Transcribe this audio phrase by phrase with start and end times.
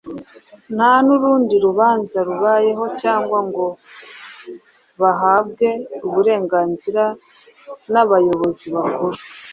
[0.75, 3.65] nta n’urundi rubanza rubayeho cyangwa ngo
[5.01, 5.67] bahabwe
[6.07, 7.03] uburenganzira
[7.91, 9.17] n’abayobozi bakuru